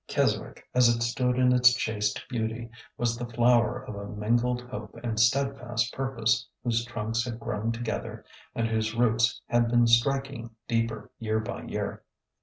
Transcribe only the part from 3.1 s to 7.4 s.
the flower of a mingled hope and steadfast purpose whose trunks had